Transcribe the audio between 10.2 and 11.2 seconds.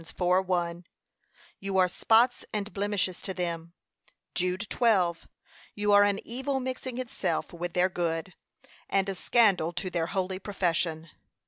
profession.